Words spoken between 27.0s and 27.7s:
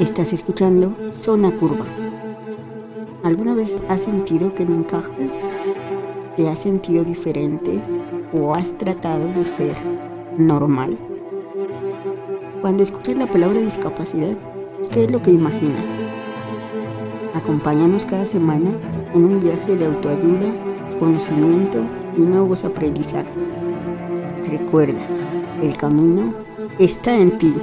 en ti.